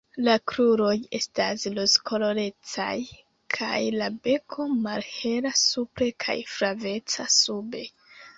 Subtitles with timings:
[0.27, 2.95] La kruroj estas rozkolorecaj
[3.57, 7.85] kaj la beko malhela supre kaj flaveca sube.